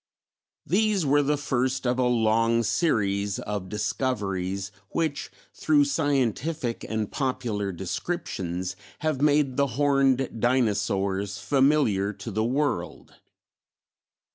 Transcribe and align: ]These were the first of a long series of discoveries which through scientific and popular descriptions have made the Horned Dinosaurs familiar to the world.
]These 0.65 1.05
were 1.05 1.21
the 1.21 1.37
first 1.37 1.85
of 1.85 1.99
a 1.99 2.07
long 2.07 2.63
series 2.63 3.37
of 3.37 3.69
discoveries 3.69 4.71
which 4.89 5.29
through 5.53 5.85
scientific 5.85 6.83
and 6.89 7.11
popular 7.11 7.71
descriptions 7.71 8.75
have 9.01 9.21
made 9.21 9.57
the 9.57 9.67
Horned 9.77 10.39
Dinosaurs 10.41 11.37
familiar 11.37 12.13
to 12.13 12.31
the 12.31 12.43
world. 12.43 13.13